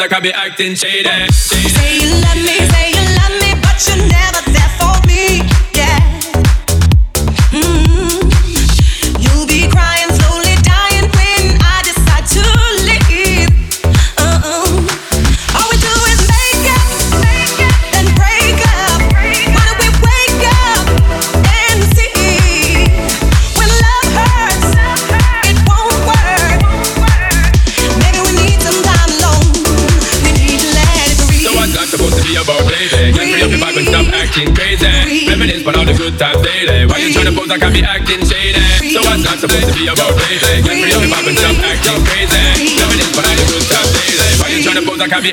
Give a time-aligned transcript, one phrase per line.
[0.00, 1.19] that could be acting shady.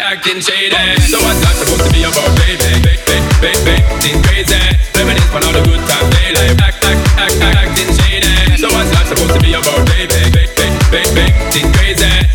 [0.08, 0.72] acting shady.
[1.04, 2.80] So what's that supposed to be about, baby?
[2.80, 4.56] Baby, baby, acting crazy.
[4.96, 6.48] Reminisce on all the good times daily.
[6.64, 8.32] Act, act, act, act, acting shady.
[8.56, 10.32] So what's that supposed to be about, baby?
[10.32, 12.27] Baby, baby, acting crazy.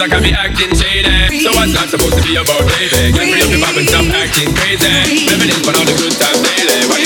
[0.00, 1.44] I got be acting shady.
[1.44, 3.12] So what's not supposed to be about, baby?
[3.12, 4.88] Get free of your vibe and stop acting crazy.
[5.28, 6.99] Living for all the good times daily.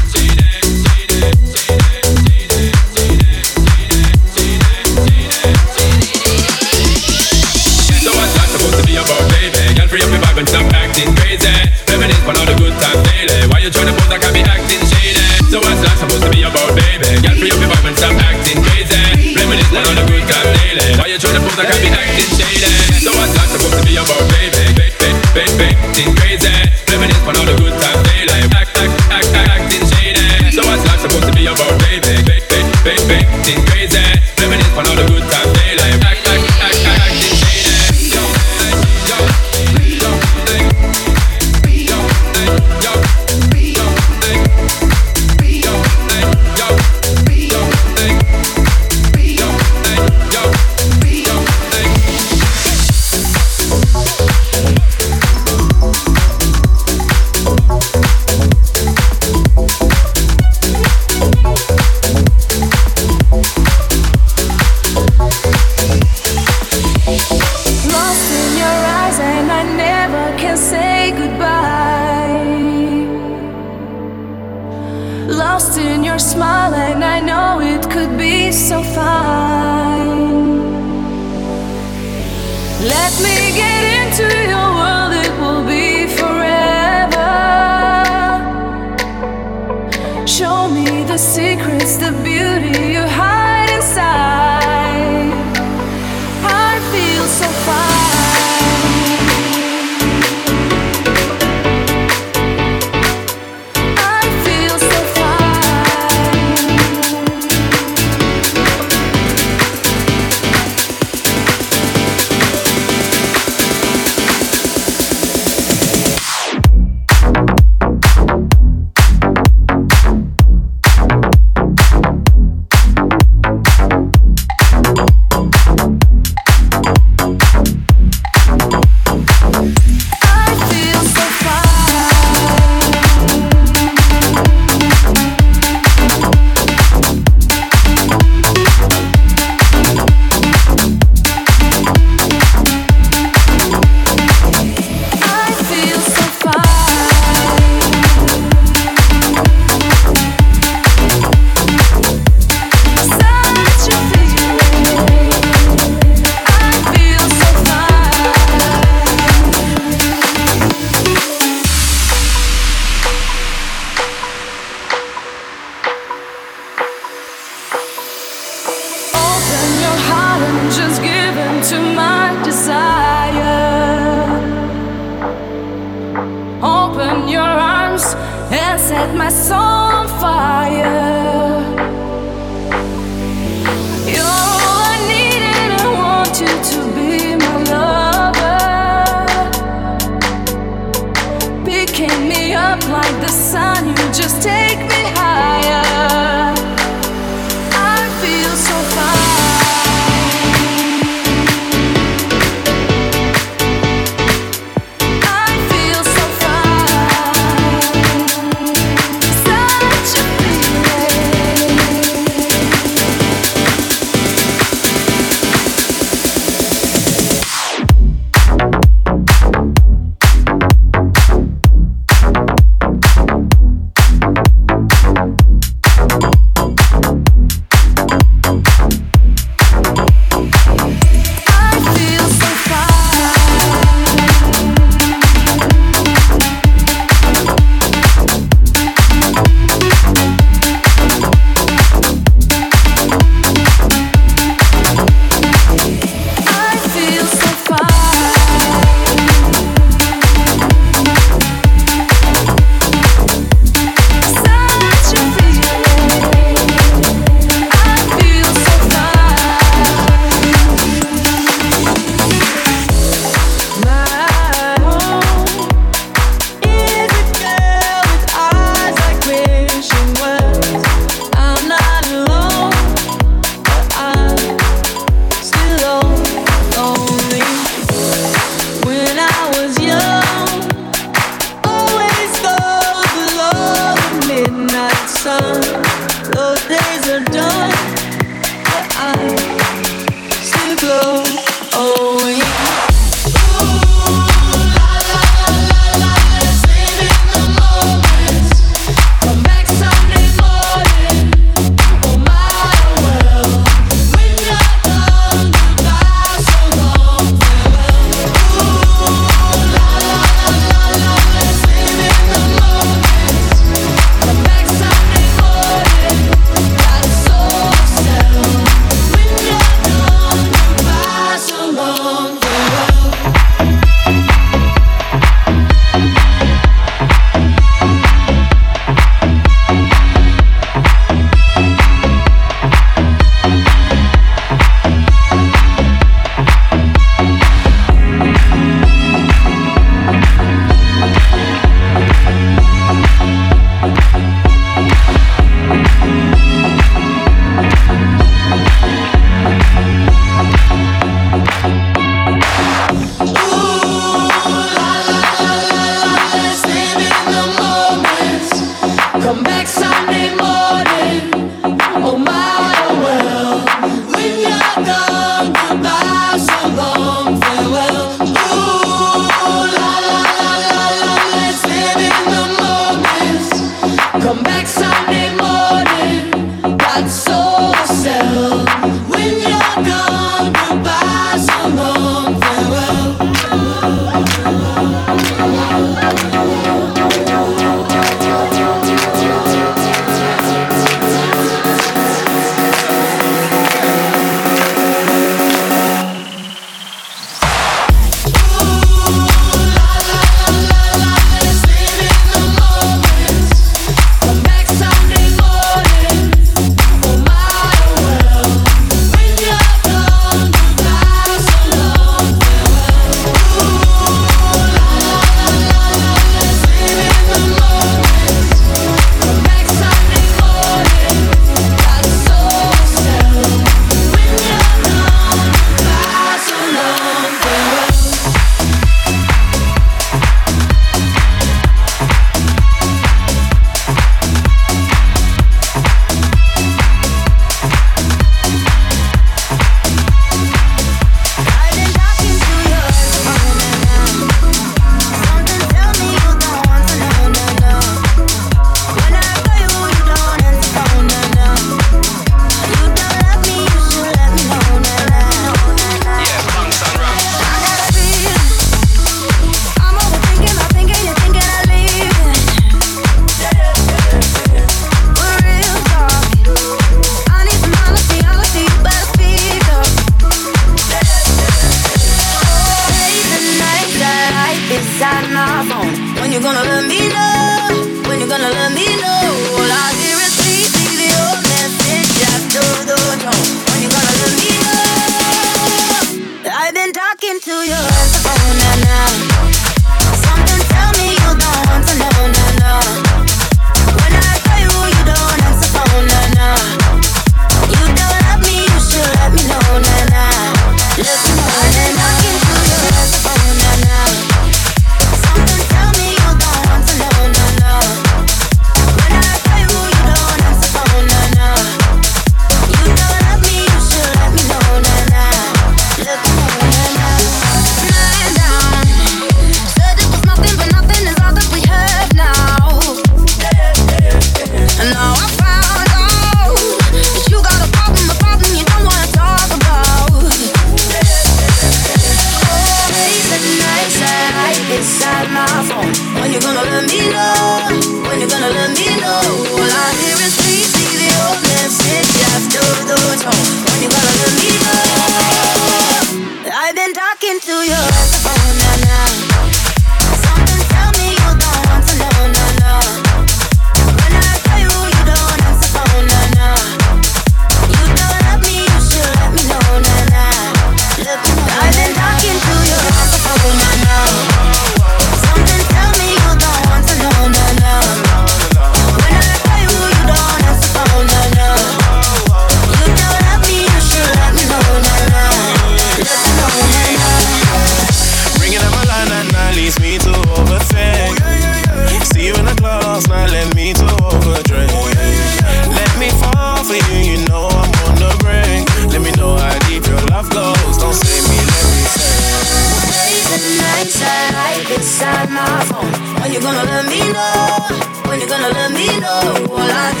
[598.86, 600.00] Jack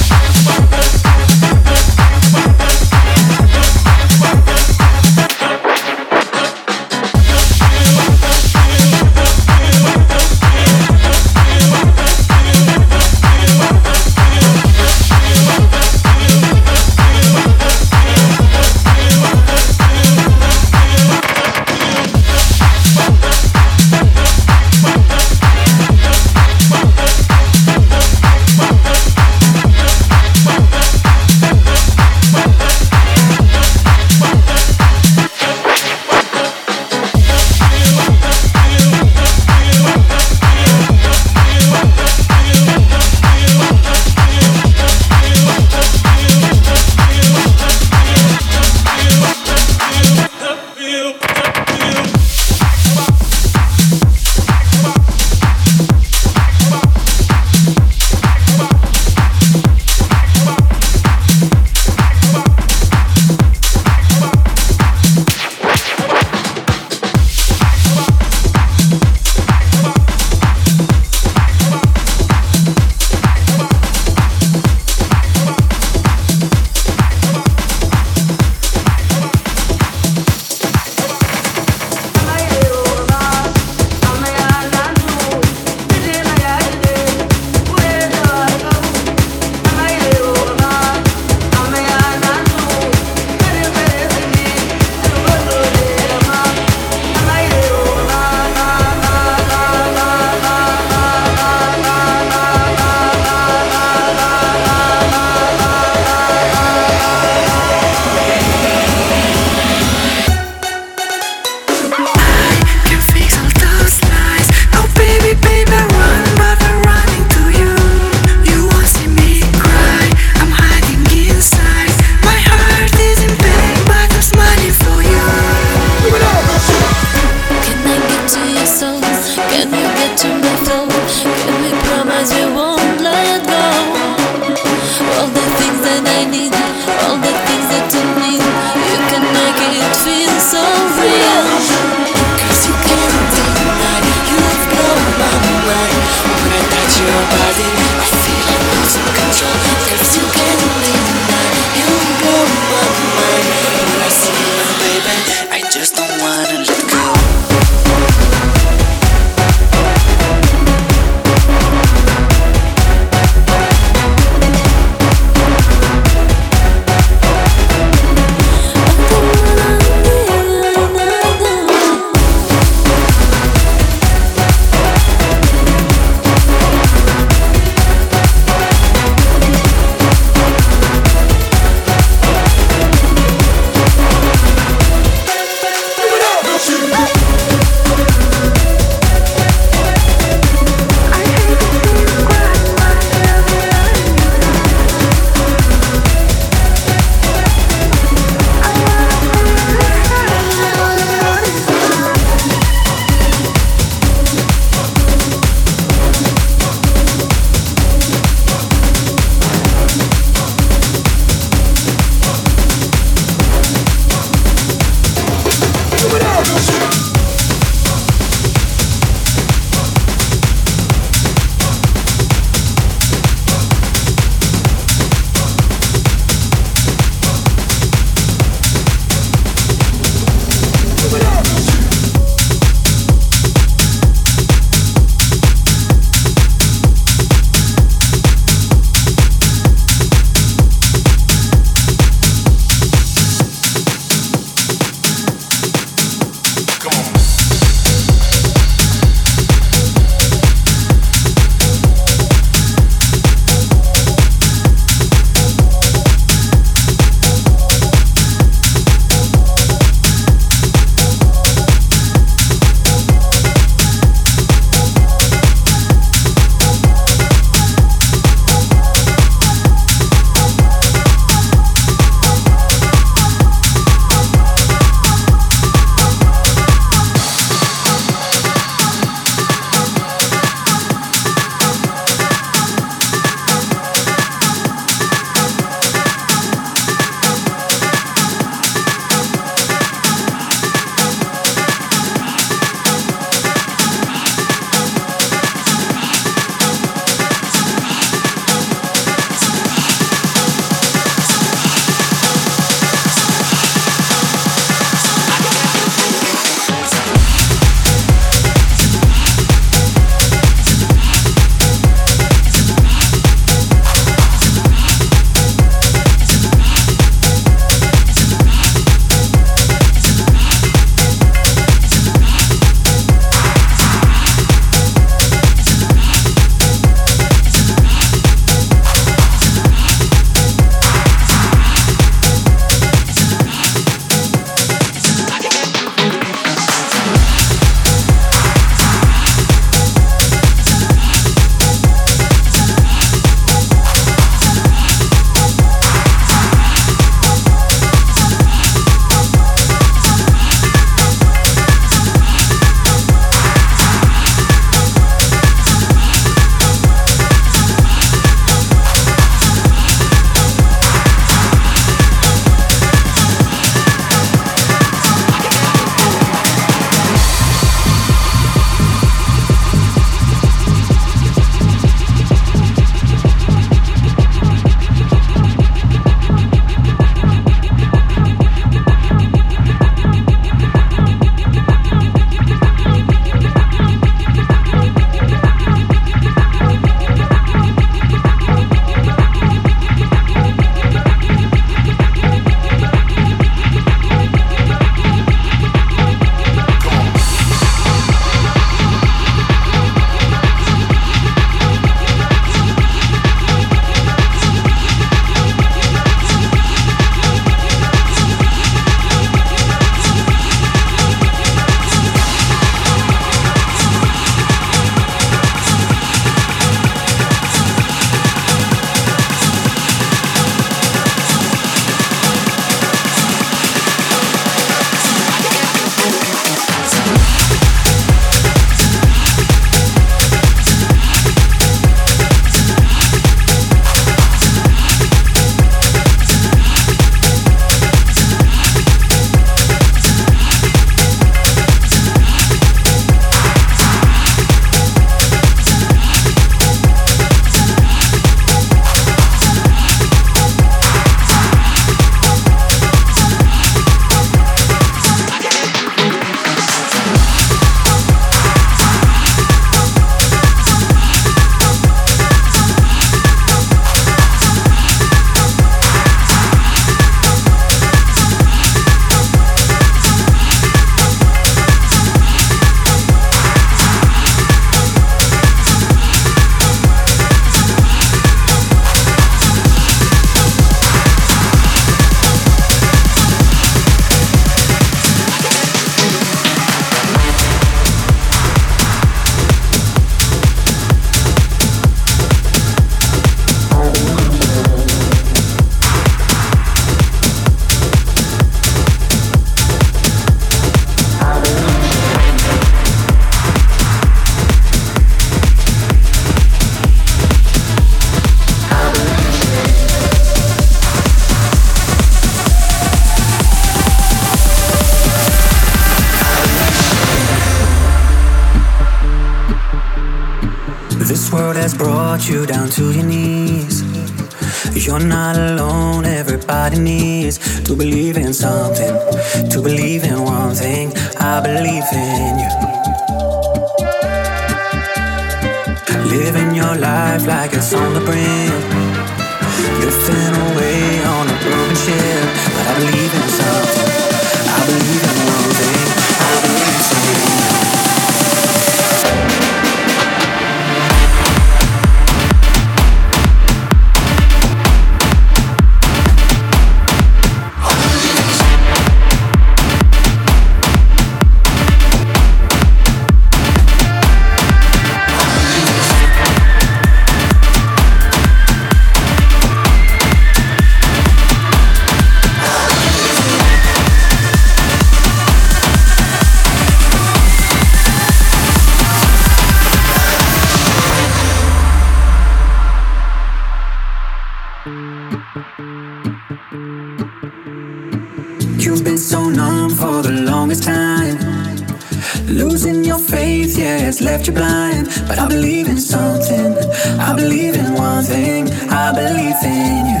[595.08, 596.56] But I believe in something.
[596.98, 598.50] I believe in one thing.
[598.70, 600.00] I believe in you.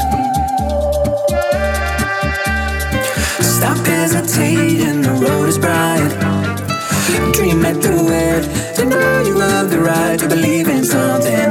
[3.42, 5.02] Stop hesitating.
[5.02, 6.12] The road is bright.
[7.34, 8.44] Dream it through, it.
[8.76, 11.45] To know you love the right to believe in something.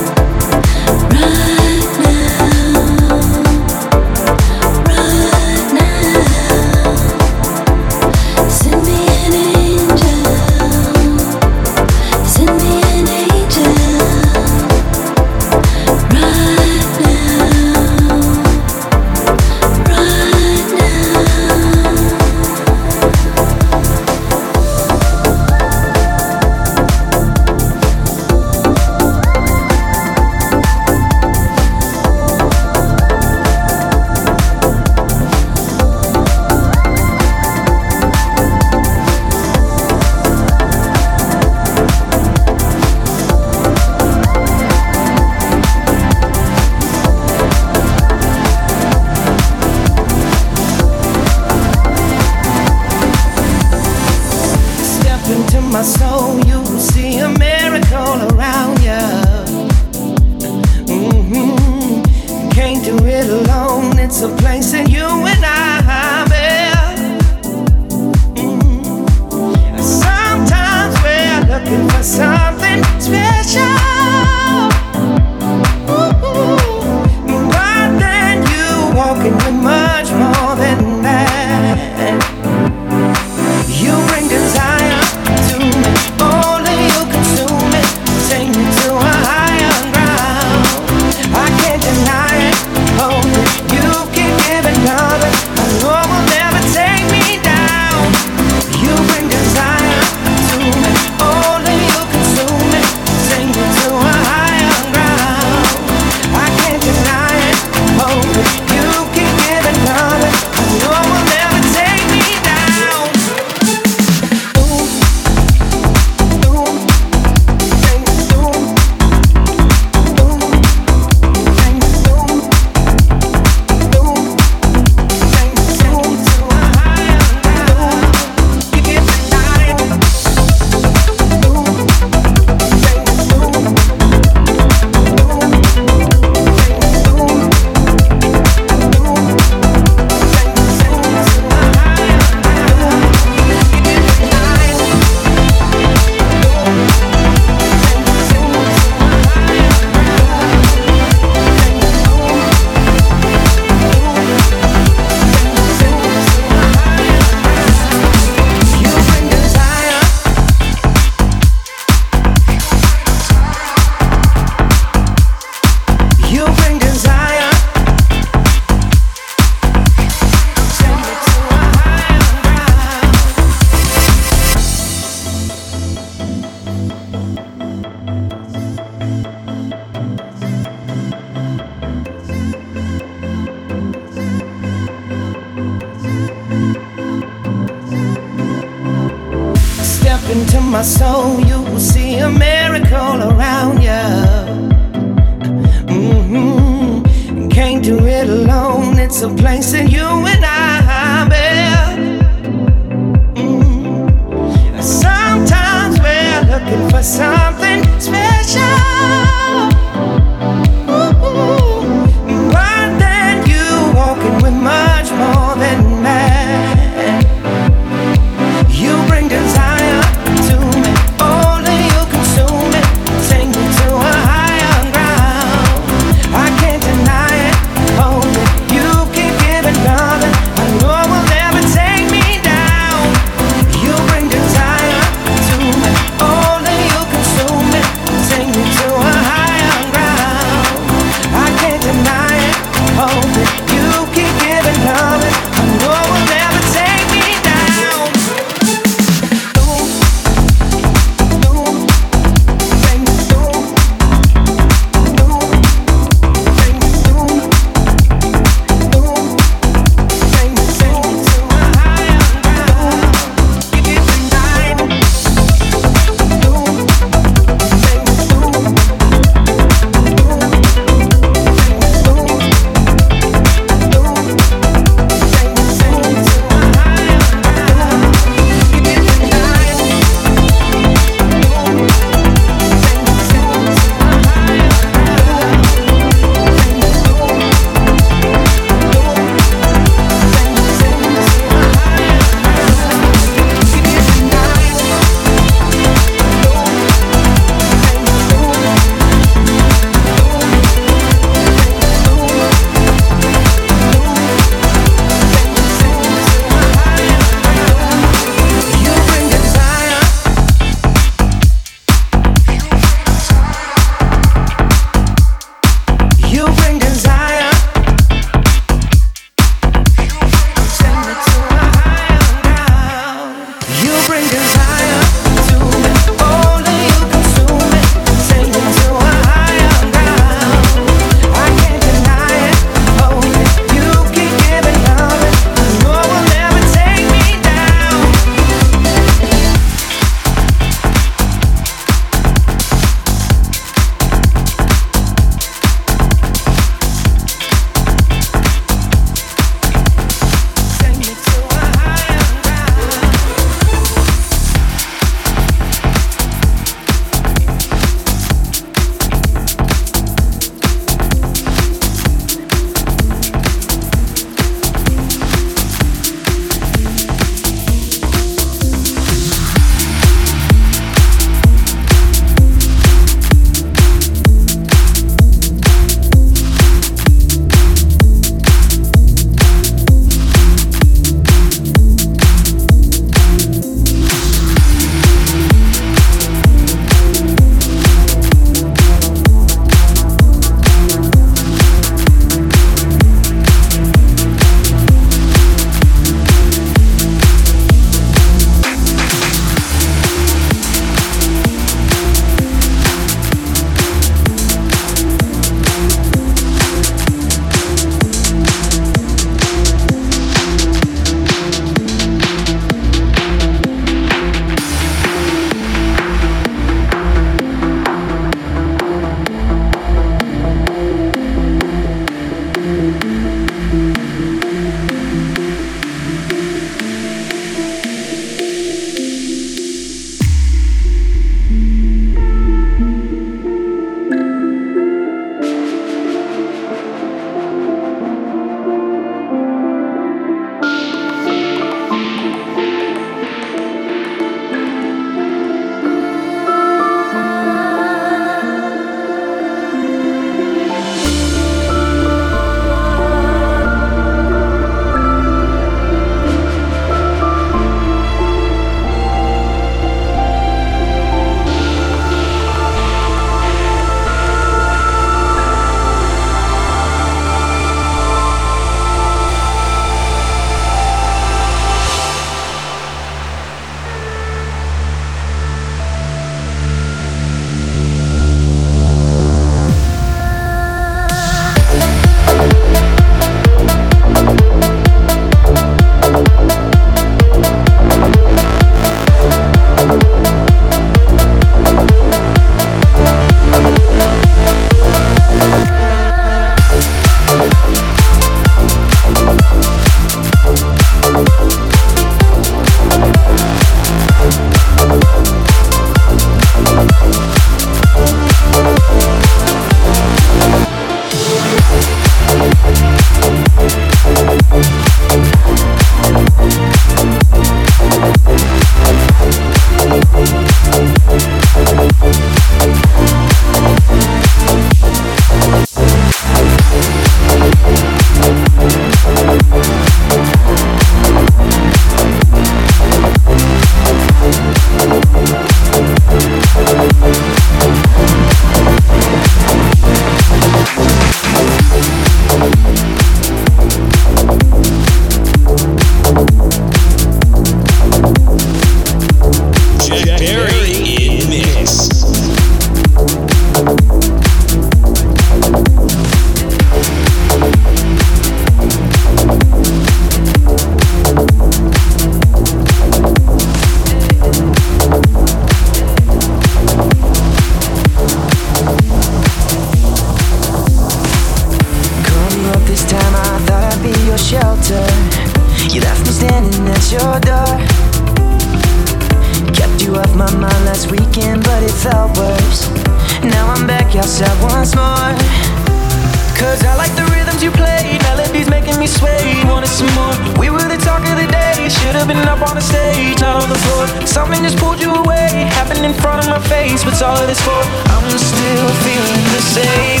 [597.03, 597.51] All this for?
[597.51, 600.00] I'm still feeling the same.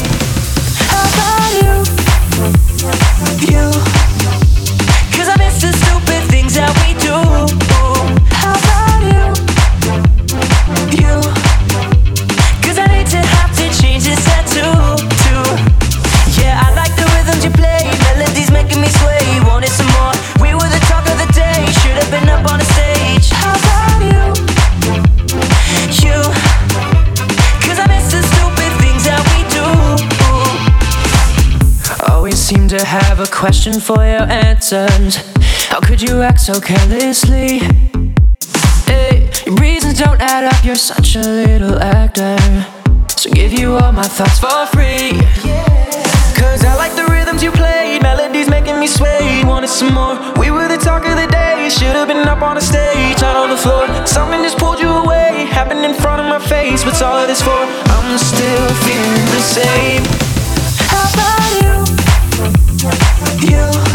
[33.41, 35.15] Question for your answers.
[35.65, 37.57] How could you act so carelessly?
[38.85, 42.37] Hey, your reasons don't add up, you're such a little actor.
[43.09, 45.17] So give you all my thoughts for free.
[46.37, 49.43] Cause I like the rhythms you played, melodies making me sway.
[49.43, 50.19] Wanted some more.
[50.37, 53.49] We were the talk of the day, should've been up on the stage, not on
[53.49, 53.87] the floor.
[54.05, 56.85] Something just pulled you away, happened in front of my face.
[56.85, 57.61] What's all of this for?
[57.89, 60.20] I'm still feeling the same.
[63.49, 63.90] You.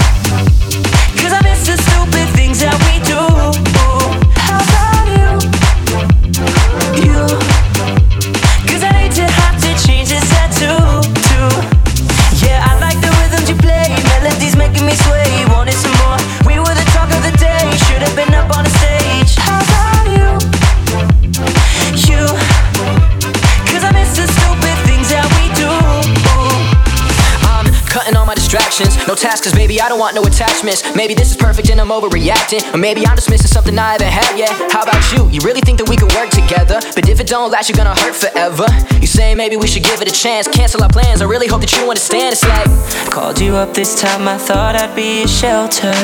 [29.07, 30.83] No tasks, cause baby, I don't want no attachments.
[30.97, 32.75] Maybe this is perfect and I'm overreacting.
[32.75, 34.51] Or maybe I'm just missing something I haven't had yet.
[34.73, 35.31] How about you?
[35.31, 36.81] You really think that we could work together?
[36.93, 38.67] But if it don't last, you're gonna hurt forever.
[39.01, 40.49] You say maybe we should give it a chance.
[40.49, 41.23] Cancel our plans.
[41.23, 42.33] I really hope that you understand.
[42.33, 42.67] It's like,
[43.13, 45.95] called you up this time, I thought I'd be a shelter.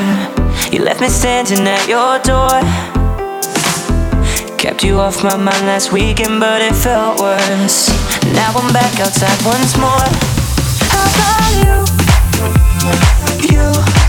[0.70, 2.62] You left me standing at your door.
[4.58, 7.90] Kept you off my mind last weekend, but it felt worse.
[8.32, 10.06] Now I'm back outside once more.
[10.86, 12.01] How about you?
[12.42, 14.01] You.